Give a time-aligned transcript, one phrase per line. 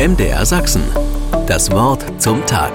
[0.00, 0.82] MDR Sachsen.
[1.46, 2.72] Das Wort zum Tag.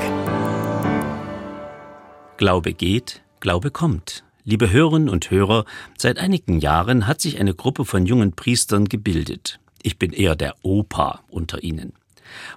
[2.38, 4.24] Glaube geht, Glaube kommt.
[4.44, 5.66] Liebe Hörerinnen und Hörer,
[5.98, 9.60] seit einigen Jahren hat sich eine Gruppe von jungen Priestern gebildet.
[9.82, 11.94] Ich bin eher der Opa unter ihnen.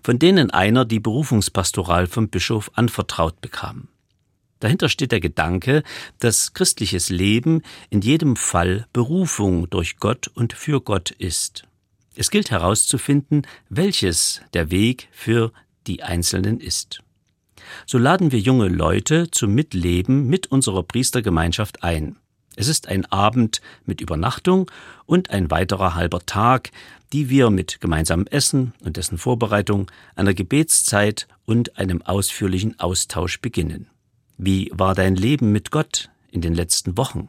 [0.02, 3.88] Von denen einer die Berufungspastoral vom Bischof anvertraut bekam.
[4.60, 5.82] Dahinter steht der Gedanke,
[6.18, 11.67] dass christliches Leben in jedem Fall Berufung durch Gott und für Gott ist.
[12.20, 15.52] Es gilt herauszufinden, welches der Weg für
[15.86, 16.98] die Einzelnen ist.
[17.86, 22.16] So laden wir junge Leute zum Mitleben mit unserer Priestergemeinschaft ein.
[22.56, 24.68] Es ist ein Abend mit Übernachtung
[25.06, 26.72] und ein weiterer halber Tag,
[27.12, 33.90] die wir mit gemeinsamem Essen und dessen Vorbereitung, einer Gebetszeit und einem ausführlichen Austausch beginnen.
[34.38, 37.28] Wie war dein Leben mit Gott in den letzten Wochen?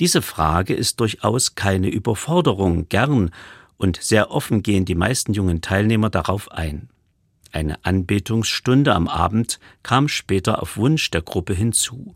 [0.00, 3.30] Diese Frage ist durchaus keine Überforderung, gern
[3.80, 6.90] und sehr offen gehen die meisten jungen Teilnehmer darauf ein.
[7.50, 12.14] Eine Anbetungsstunde am Abend kam später auf Wunsch der Gruppe hinzu.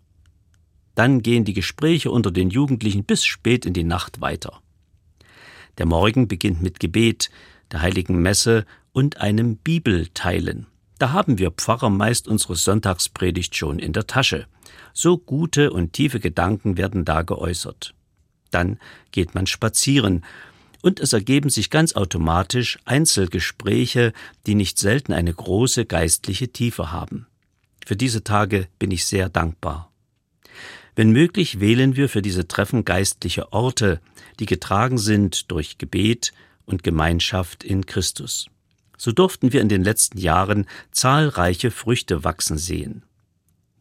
[0.95, 4.61] Dann gehen die Gespräche unter den Jugendlichen bis spät in die Nacht weiter.
[5.79, 7.31] Der Morgen beginnt mit Gebet,
[7.73, 10.67] der heiligen Messe und einem Bibelteilen.
[10.99, 14.47] Da haben wir Pfarrer meist unsere Sonntagspredigt schon in der Tasche.
[14.93, 17.95] So gute und tiefe Gedanken werden da geäußert.
[18.51, 18.79] Dann
[19.11, 20.25] geht man spazieren,
[20.85, 24.13] und es ergeben sich ganz automatisch Einzelgespräche,
[24.47, 27.27] die nicht selten eine große geistliche Tiefe haben.
[27.87, 29.91] Für diese Tage bin ich sehr dankbar.
[30.95, 33.99] Wenn möglich, wählen wir für diese Treffen geistliche Orte,
[34.41, 36.35] die getragen sind durch Gebet
[36.67, 38.51] und Gemeinschaft in Christus.
[38.99, 43.05] So durften wir in den letzten Jahren zahlreiche Früchte wachsen sehen.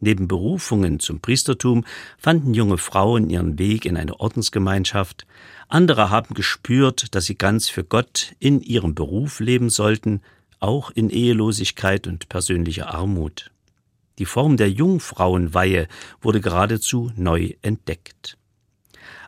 [0.00, 1.84] Neben Berufungen zum Priestertum
[2.18, 5.26] fanden junge Frauen ihren Weg in eine Ordensgemeinschaft,
[5.68, 10.20] andere haben gespürt, dass sie ganz für Gott in ihrem Beruf leben sollten,
[10.60, 13.50] auch in Ehelosigkeit und persönlicher Armut.
[14.18, 15.88] Die Form der Jungfrauenweihe
[16.20, 18.36] wurde geradezu neu entdeckt.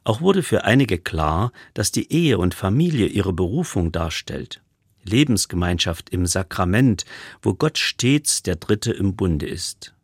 [0.04, 4.62] Auch wurde für einige klar, dass die Ehe und Familie ihre Berufung darstellt.
[5.02, 7.04] Lebensgemeinschaft im Sakrament,
[7.42, 9.95] wo Gott stets der Dritte im Bunde ist.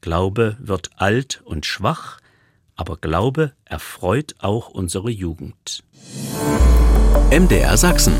[0.00, 2.18] Glaube wird alt und schwach,
[2.76, 5.82] aber Glaube erfreut auch unsere Jugend.
[7.30, 8.14] MDR Sachsen.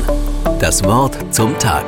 [0.59, 1.85] Das Wort zum Tag.